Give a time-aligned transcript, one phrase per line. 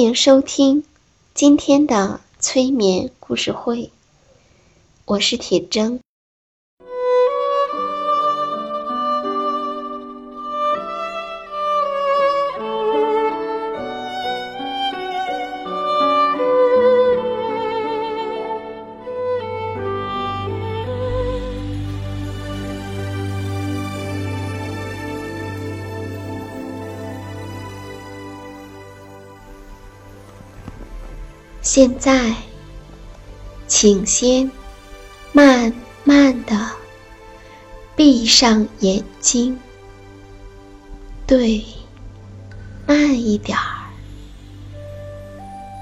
[0.00, 0.82] 欢迎收听
[1.34, 3.90] 今天的催眠故事会，
[5.04, 6.00] 我是铁铮。
[31.80, 32.34] 现在，
[33.66, 34.50] 请先
[35.32, 35.72] 慢
[36.04, 36.54] 慢的
[37.96, 39.58] 闭上眼睛，
[41.26, 41.64] 对，
[42.86, 43.88] 慢一点儿，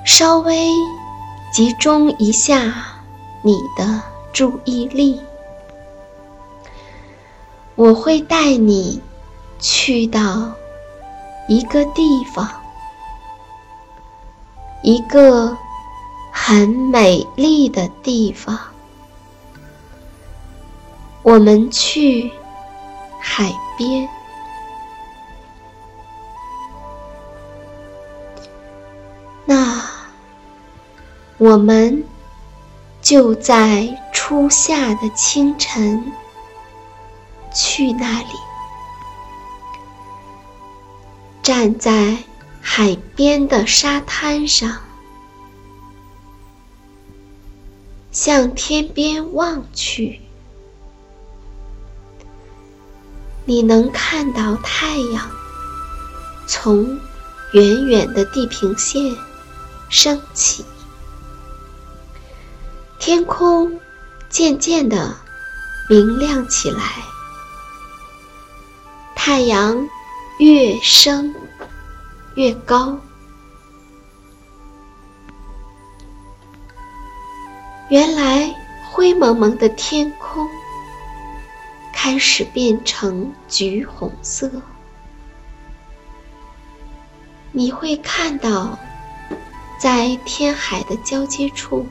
[0.07, 0.71] 稍微
[1.53, 3.03] 集中一下
[3.43, 4.01] 你的
[4.33, 5.21] 注意力。
[7.75, 9.03] 我会带你
[9.59, 10.53] 去到
[11.49, 12.49] 一个地方，
[14.85, 15.59] 一个。
[16.41, 18.59] 很美丽的地方，
[21.23, 22.33] 我们去
[23.21, 24.09] 海边。
[29.45, 29.85] 那
[31.37, 32.03] 我们
[33.03, 36.13] 就在初夏的清晨
[37.55, 38.29] 去那里，
[41.43, 42.17] 站在
[42.63, 44.88] 海边的沙滩上。
[48.21, 50.21] 向天边望去，
[53.45, 55.31] 你能看到太阳
[56.45, 56.99] 从
[57.53, 59.17] 远远的地平线
[59.89, 60.65] 升起，
[62.99, 63.79] 天空
[64.29, 65.17] 渐渐的
[65.89, 66.83] 明亮起来，
[69.15, 69.89] 太阳
[70.41, 71.33] 越升
[72.35, 72.99] 越高。
[77.89, 78.55] 原来
[78.91, 80.47] 灰蒙蒙的天空
[81.91, 84.51] 开始变成橘红色，
[87.51, 88.79] 你会看到，
[89.81, 91.87] 在天海的交接处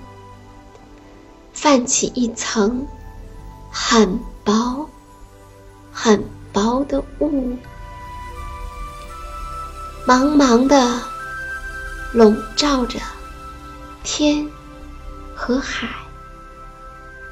[1.51, 2.85] 泛起一层
[3.71, 4.87] 很薄、
[5.91, 7.57] 很薄的雾，
[10.05, 11.01] 茫茫的
[12.13, 12.99] 笼罩着
[14.03, 14.47] 天。
[15.37, 15.87] 和海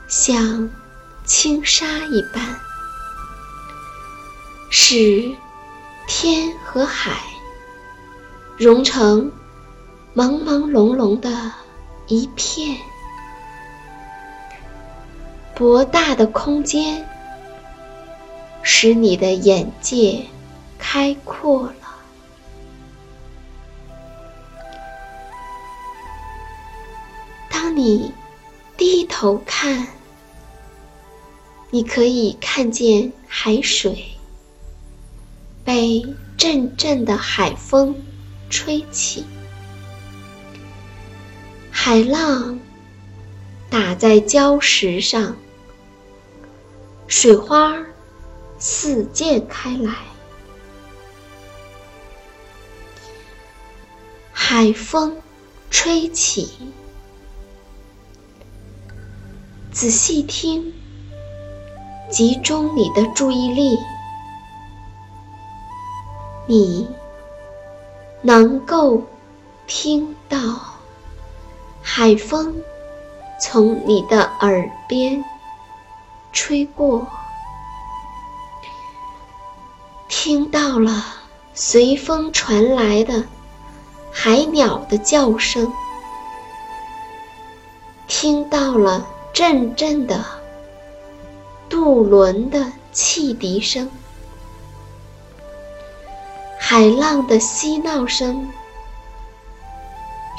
[0.07, 0.69] 像
[1.23, 2.55] 轻纱一般，
[4.69, 5.33] 使
[6.07, 7.19] 天和海
[8.57, 9.31] 融成
[10.15, 11.51] 朦朦胧胧的
[12.05, 12.77] 一片。
[15.55, 17.03] 博大的空间
[18.61, 20.23] 使你的眼界
[20.77, 21.84] 开阔了。
[27.65, 28.13] 当你
[28.77, 29.87] 低头看，
[31.71, 34.05] 你可以看见海水
[35.63, 36.05] 被
[36.37, 37.95] 阵阵的海风
[38.51, 39.25] 吹起，
[41.71, 42.59] 海浪
[43.67, 45.35] 打在礁石上，
[47.07, 47.83] 水花
[48.59, 49.91] 四溅开来，
[54.31, 55.19] 海风
[55.71, 56.51] 吹起。
[59.75, 60.73] 仔细听，
[62.09, 63.77] 集中你的注意力，
[66.47, 66.87] 你
[68.21, 69.03] 能够
[69.67, 70.37] 听到
[71.81, 72.55] 海风
[73.37, 75.21] 从你的耳边
[76.31, 77.05] 吹过，
[80.07, 81.03] 听到了
[81.53, 83.25] 随风传来的
[84.09, 85.69] 海鸟的叫声，
[88.07, 89.05] 听到了
[89.35, 90.23] 阵阵的
[91.67, 93.91] 渡轮的汽笛声。
[96.57, 98.49] 海浪的嬉闹声，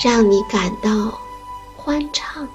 [0.02, 1.18] 让你感到
[1.76, 2.48] 欢畅，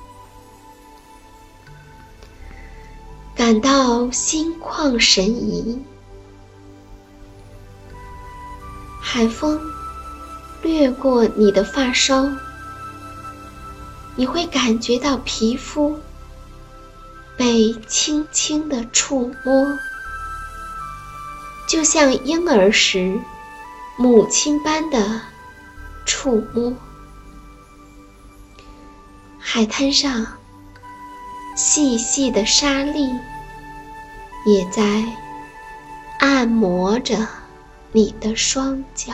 [3.36, 5.80] 感到心旷神怡。
[9.00, 9.62] 海风
[10.64, 12.36] 掠过你的发梢，
[14.16, 16.00] 你会感觉到皮肤
[17.42, 19.80] 被轻轻的触摸，
[21.68, 23.20] 就像婴儿时。
[23.98, 25.22] 母亲般的
[26.06, 26.72] 触摸，
[29.40, 30.28] 海滩上
[31.56, 33.10] 细细的沙粒
[34.46, 35.04] 也在
[36.20, 37.28] 按摩着
[37.92, 39.14] 你的双脚，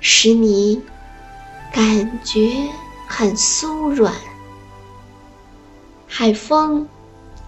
[0.00, 0.82] 使你
[1.72, 2.68] 感觉
[3.08, 4.14] 很酥软。
[6.10, 6.86] 海风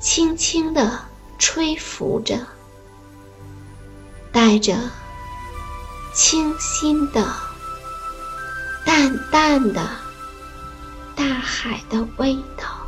[0.00, 0.98] 轻轻地
[1.38, 2.38] 吹拂着，
[4.32, 4.76] 带着。
[6.14, 7.26] 清新的、
[8.84, 9.82] 淡淡的
[11.16, 12.86] 大海的味道，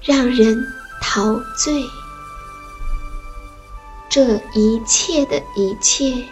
[0.00, 0.64] 让人
[1.02, 1.84] 陶醉。
[4.08, 6.24] 这一切的一切，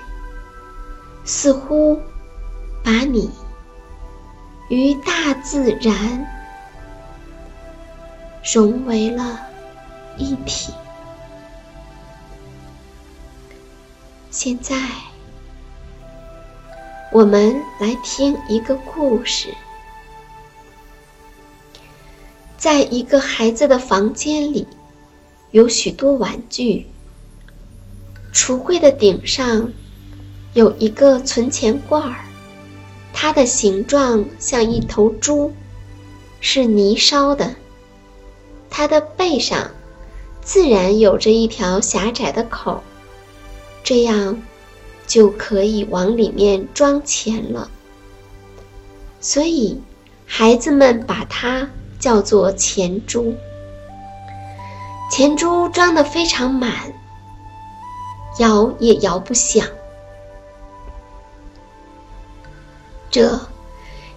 [1.25, 2.01] 似乎
[2.85, 3.29] 把你
[4.69, 6.27] 与大自然
[8.55, 9.41] 融为了
[10.17, 10.73] 一体。
[14.31, 14.77] 现在，
[17.13, 19.55] 我们来听一个故事。
[22.57, 24.67] 在一个孩子的房间里，
[25.51, 26.87] 有许多玩具。
[28.33, 29.71] 橱柜的顶上
[30.55, 32.24] 有一个存钱罐儿，
[33.15, 35.55] 它的形状像一头猪，
[36.41, 37.55] 是泥烧的。
[38.69, 39.71] 它的背上
[40.43, 42.83] 自然有着一条狭窄的口。
[43.83, 44.43] 这样
[45.07, 47.71] 就可以往里面装钱了，
[49.21, 49.81] 所以
[50.27, 53.35] 孩子们把它叫做钱珠。
[55.11, 56.93] 钱珠装的非常满，
[58.39, 59.69] 摇也摇不响。
[63.15, 63.39] 这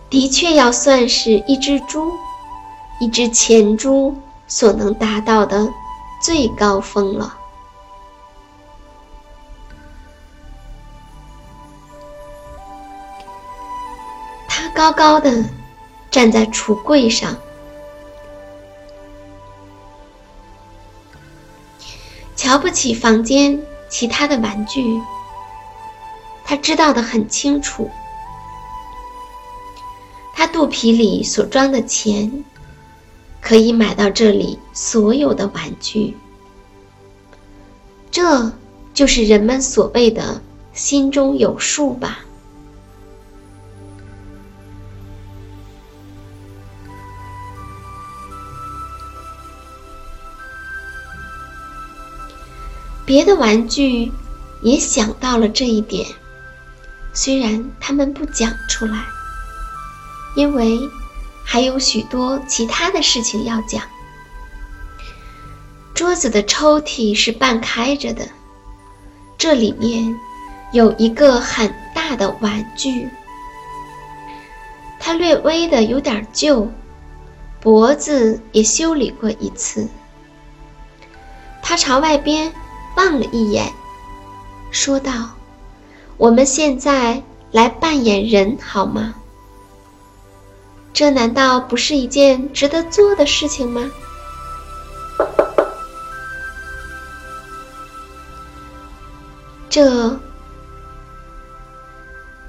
[0.09, 2.11] 的确要算是一只猪，
[2.99, 4.17] 一只前猪
[4.47, 5.69] 所能达到的
[6.19, 7.37] 最高峰了。
[14.73, 15.43] 高高的
[16.09, 17.35] 站在橱柜上，
[22.35, 24.99] 瞧不起房间其他的玩具。
[26.43, 27.91] 他知道的很清楚，
[30.37, 32.45] 他肚皮里所装的钱，
[33.41, 36.15] 可以买到这里所有的玩具。
[38.11, 38.51] 这
[38.93, 40.39] 就是人们所谓的
[40.73, 42.19] 心中有数吧。
[53.07, 54.11] 别的玩具
[54.61, 56.07] 也想到了这一点，
[57.11, 59.03] 虽然他们不讲出来，
[60.37, 60.79] 因为
[61.43, 63.81] 还有许多其他的事情要讲。
[65.93, 68.29] 桌子的抽屉是半开着的，
[69.37, 70.15] 这里面
[70.71, 73.09] 有一个很大的玩具，
[74.99, 76.71] 它略微的有点旧，
[77.59, 79.89] 脖子也修理过一次。
[81.61, 82.53] 他朝外边。
[82.95, 83.71] 望了一眼，
[84.71, 85.11] 说道
[86.17, 89.13] ：“我们现在来扮演人好吗？
[90.97, 93.91] 这难道不是一件值得做的事情吗？
[99.69, 100.19] 这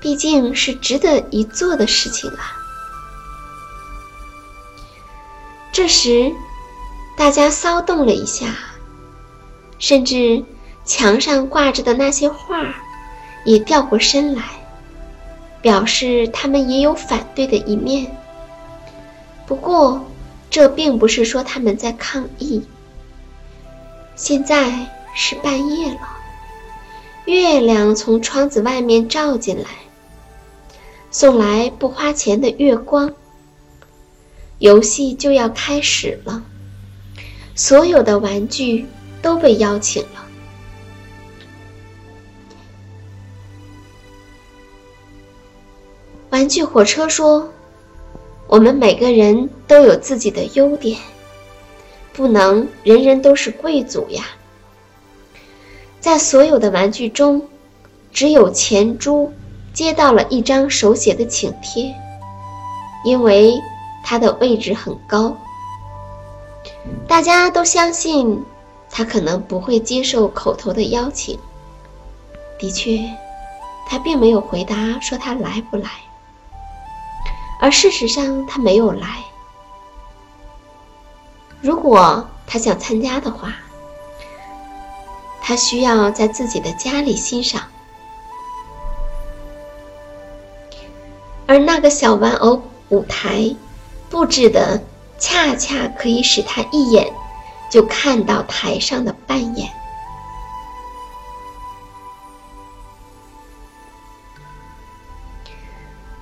[0.00, 2.56] 毕竟是值得一做的事情啊！”
[5.70, 6.32] 这时，
[7.18, 8.46] 大家骚动了一下。
[9.78, 10.42] 甚至
[10.86, 12.74] 墙上挂着的那些画
[13.44, 14.42] 也掉过身来，
[15.60, 18.10] 表示他们也有反对的一面。
[19.48, 20.04] 不过，
[20.50, 22.62] 这并不是说他们在抗议。
[24.14, 26.00] 现在是半夜了，
[27.24, 29.70] 月亮从窗子外面照进来，
[31.10, 33.14] 送来不花钱的月光。
[34.58, 36.42] 游戏就要开始了，
[37.54, 38.86] 所有的玩具
[39.22, 40.26] 都被邀请了。
[46.28, 47.50] 玩具火车说
[48.48, 50.98] ：“我们每个人都有自己的优点，
[52.12, 54.24] 不能人人都是贵族呀。”
[56.00, 57.46] 在所有的玩具中，
[58.12, 59.32] 只有钱珠
[59.72, 61.94] 接到了一张手写的请帖，
[63.04, 63.54] 因为。
[64.04, 65.36] 他的位置很高，
[67.06, 68.42] 大家都相信
[68.88, 71.38] 他可能不会接受口头的邀请。
[72.58, 72.98] 的确，
[73.86, 75.90] 他并没有回答说他来不来，
[77.60, 79.24] 而事实上他没有来。
[81.60, 83.54] 如果他想参加的话，
[85.42, 87.62] 他需要在自己的家里欣赏，
[91.46, 93.54] 而那个小玩偶舞台。
[94.10, 94.82] 布置的
[95.18, 97.12] 恰恰可以使他一眼
[97.70, 99.70] 就看到台上的扮演。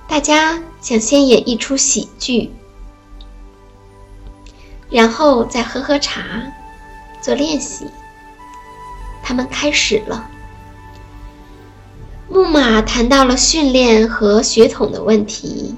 [0.05, 2.49] 大家想先演一出喜剧，
[4.89, 6.23] 然后再喝喝茶，
[7.21, 7.85] 做练习。
[9.21, 10.29] 他们开始了。
[12.29, 15.75] 木马谈到了训练和血统的问题。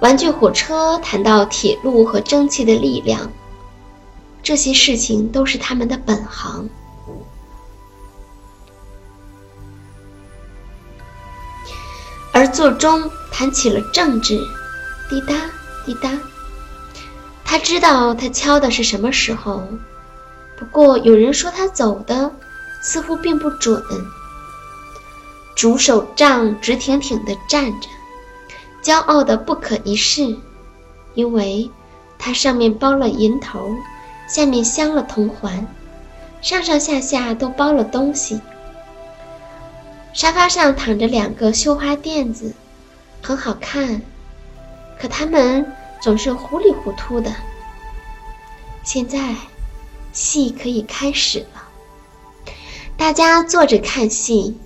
[0.00, 3.30] 玩具火车谈到铁路和蒸汽的力量，
[4.42, 6.68] 这些事情都是他们的本行。
[12.32, 14.38] 而座钟谈起了政治，
[15.08, 15.34] 滴答
[15.84, 16.10] 滴答。
[17.44, 19.66] 他知道他敲的是什么时候，
[20.58, 22.30] 不过有人说他走的
[22.82, 23.82] 似乎并不准。
[25.56, 27.88] 主手杖直挺挺地站着。
[28.82, 30.36] 骄傲的不可一世，
[31.14, 31.68] 因为
[32.16, 33.74] 它上面包了银头，
[34.28, 35.66] 下面镶了铜环，
[36.40, 38.40] 上上下下都包了东西。
[40.18, 42.52] 沙发上躺着两个绣花垫子，
[43.22, 44.02] 很好看，
[44.98, 45.64] 可他们
[46.00, 47.32] 总是糊里糊涂的。
[48.82, 49.36] 现在，
[50.12, 52.52] 戏可以开始了。
[52.96, 54.56] 大家坐着看戏，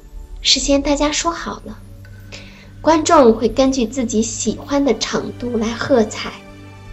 [0.41, 1.79] 事先大家说好了。
[2.81, 6.33] 观众会根据自己喜欢的程度来喝彩、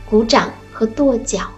[0.10, 1.50] 鼓掌和跺脚。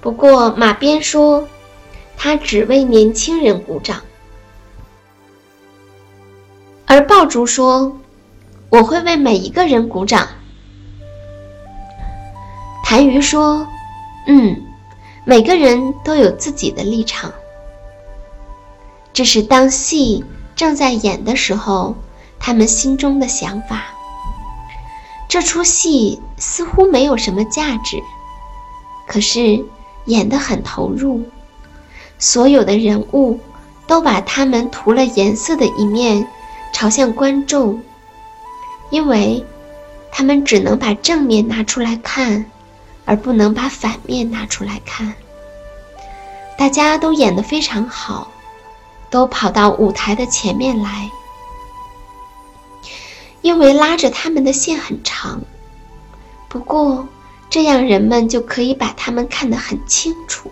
[0.00, 1.46] 不过马鞭说，
[2.16, 3.98] 他只为年轻人鼓掌；
[6.86, 7.96] 而爆竹说，
[8.68, 10.26] 我会为每一个人鼓掌。
[12.84, 13.66] 痰盂说，
[14.26, 14.66] 嗯。
[15.26, 17.30] 每个人都有自己的立场，
[19.12, 20.24] 这是当戏
[20.56, 21.94] 正在演的时候，
[22.38, 23.82] 他们心中的想法。
[25.28, 27.98] 这出戏似乎没有什么价值，
[29.06, 29.62] 可是
[30.10, 31.22] 演得很投入，
[32.18, 33.40] 所有的人物
[33.86, 36.26] 都把他们涂了颜色的一面
[36.72, 37.82] 朝向观众，
[38.90, 39.44] 因为
[40.12, 42.44] 他们只能把正面拿出来看。
[43.06, 45.12] 而不能把反面拿出来看。
[46.56, 48.30] 大家都演得非常好，
[49.10, 51.10] 都跑到舞台的前面来，
[53.42, 55.40] 因为拉着他们的线很长。
[56.48, 57.08] 不过
[57.50, 60.50] 这样人们就可以把他们看得很清楚。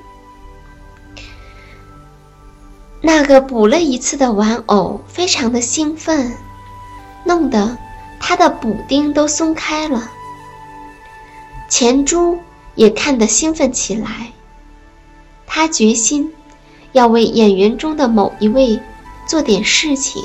[3.00, 6.36] 那个补了一次的玩偶非常的兴奋，
[7.24, 7.78] 弄得
[8.20, 10.10] 他的补丁都松开了。
[11.70, 12.38] 钱珠。
[12.78, 14.30] 也看得兴奋起来。
[15.48, 16.32] 他决心
[16.92, 18.80] 要为演员中的某一位
[19.26, 20.24] 做点事情。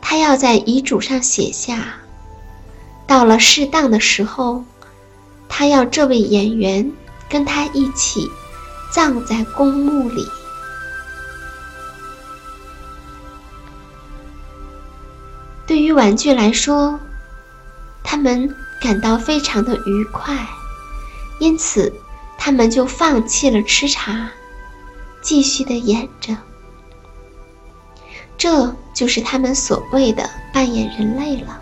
[0.00, 1.96] 他要在遗嘱上写下，
[3.08, 4.62] 到了适当的时候，
[5.48, 6.92] 他要这位演员
[7.28, 8.30] 跟他一起
[8.92, 10.26] 葬在公墓里。
[15.66, 16.98] 对于玩具来说，
[18.02, 20.34] 他们感到非常的愉快。
[21.38, 21.92] 因此，
[22.38, 24.30] 他们就放弃了吃茶，
[25.20, 26.36] 继续的演着。
[28.36, 31.60] 这就是他们所谓的扮演人类了。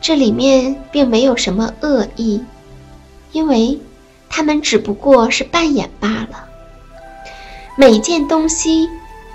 [0.00, 2.42] 这里面并没有什么恶意，
[3.32, 3.78] 因为
[4.28, 6.48] 他们只不过是扮演罢了。
[7.76, 8.88] 每件东西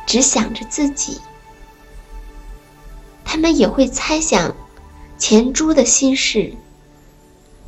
[0.05, 1.19] 只想着自己，
[3.23, 4.55] 他们也会猜想
[5.17, 6.53] 钱珠的心事。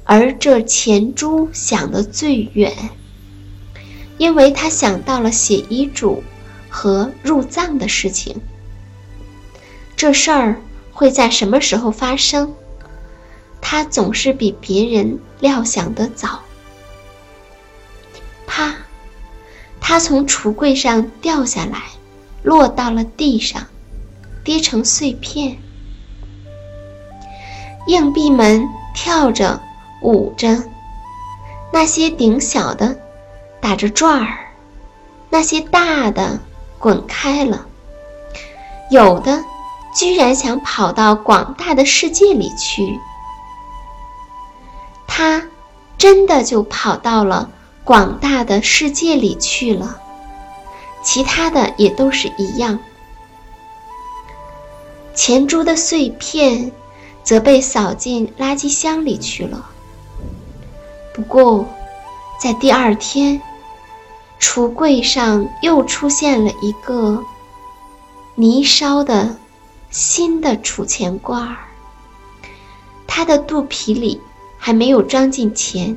[0.04, 2.74] 而这钱珠想得最远，
[4.18, 6.24] 因为他想到了写遗嘱
[6.70, 8.42] 和入葬的事情。
[9.98, 10.62] 这事儿
[10.94, 12.54] 会在什么时候发生？
[13.70, 16.40] 他总是比别人料想得早。
[18.48, 18.74] 啪！
[19.82, 21.82] 他从橱柜上掉下来，
[22.44, 23.62] 落到了地上，
[24.42, 25.58] 跌成碎片。
[27.88, 29.62] 硬币们跳着，
[30.02, 30.64] 舞着，
[31.74, 32.98] 那些顶小的
[33.60, 34.48] 打着转儿，
[35.30, 36.40] 那些大的
[36.80, 37.68] 滚开了，
[38.92, 39.44] 有的
[39.94, 42.98] 居然想跑到广大的世界里去。
[45.18, 45.48] 他
[45.98, 47.50] 真的就跑到了
[47.84, 50.00] 广大的世界里去了，
[51.02, 52.78] 其他的也都是一样。
[55.16, 56.72] 钱珠的碎片
[57.24, 59.66] 则被扫进垃圾箱里去了。
[61.16, 61.66] 不过，
[62.40, 63.42] 在第二天，
[64.40, 67.24] 橱柜上又出现了一个
[68.36, 69.36] 泥烧的
[69.90, 71.58] 新的储钱罐儿，
[73.08, 74.22] 它的肚皮里。
[74.68, 75.96] 还没有装进钱，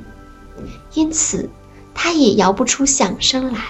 [0.95, 1.51] 因此
[1.93, 3.61] 它也摇不出响声来。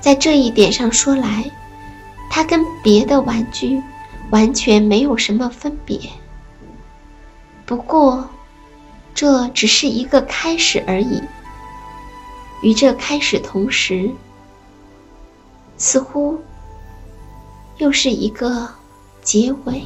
[0.00, 1.50] 在这一点上说来，
[2.30, 3.82] 它跟别的玩具
[4.30, 5.98] 完全没有什么分别。
[7.66, 8.30] 不过，
[9.12, 11.20] 这只是一个开始而已。
[12.62, 14.08] 与这开始同时，
[15.76, 16.38] 似乎
[17.78, 18.68] 又是一个
[19.20, 19.84] 结尾。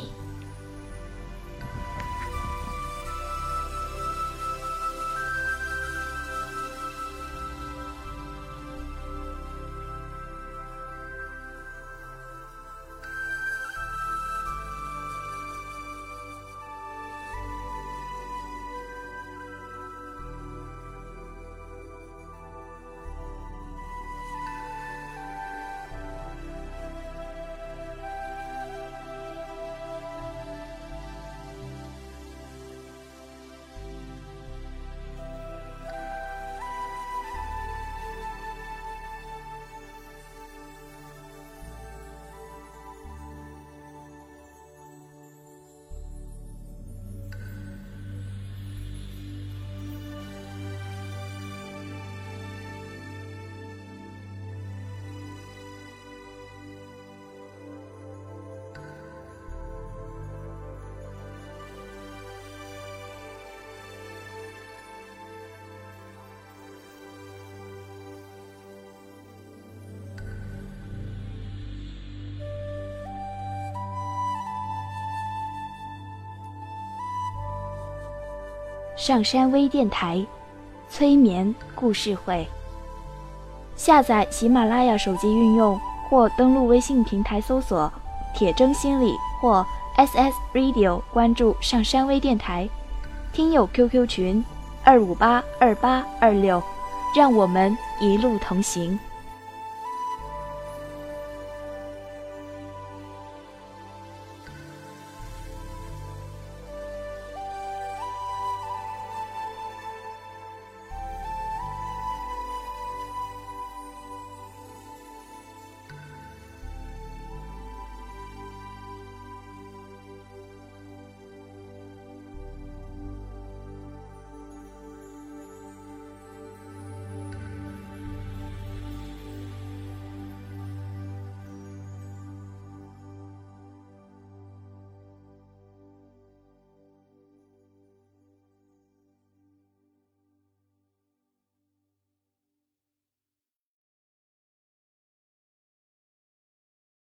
[78.97, 80.25] 上山微电台，
[80.89, 82.47] 催眠故事会。
[83.75, 85.79] 下载喜马拉雅手机应用
[86.09, 87.93] 或登录微信平台搜索
[88.37, 92.69] “铁铮心理”或 “SS Radio”，关注上山微电台。
[93.33, 94.45] 听友 QQ 群：
[94.85, 96.63] 二五八二八二六，
[97.17, 98.97] 让我们一路同行。